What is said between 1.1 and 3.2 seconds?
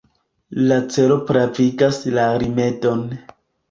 pravigas la rimedon.